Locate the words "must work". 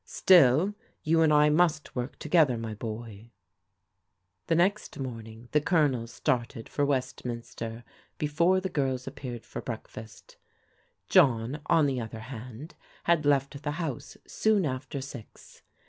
1.49-2.17